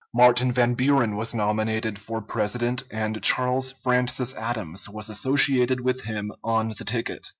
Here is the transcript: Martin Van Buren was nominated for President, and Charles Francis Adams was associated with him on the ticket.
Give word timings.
Martin 0.15 0.51
Van 0.51 0.73
Buren 0.73 1.15
was 1.15 1.35
nominated 1.35 1.99
for 1.99 2.23
President, 2.23 2.83
and 2.89 3.21
Charles 3.21 3.73
Francis 3.83 4.33
Adams 4.33 4.89
was 4.89 5.09
associated 5.09 5.79
with 5.81 6.05
him 6.05 6.31
on 6.43 6.69
the 6.75 6.83
ticket. 6.83 7.29